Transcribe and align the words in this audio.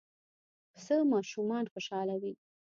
پسه 0.73 0.95
ماشومان 1.13 1.65
خوشحالوي. 1.73 2.33